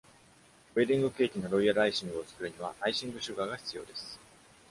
[0.73, 4.19] ウエディングケーキのロイヤルアイシングを作るには、アイシングシュガーが必要です